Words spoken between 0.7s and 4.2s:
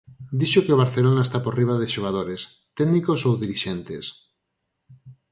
o Barcelona está por riba de xogadores, técnicos ou dirixentes.